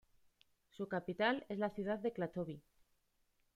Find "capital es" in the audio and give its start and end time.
0.87-1.59